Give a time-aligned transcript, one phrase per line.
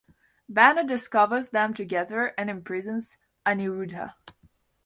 [0.49, 4.15] Bana discovers them together and imprisons Aniruddha.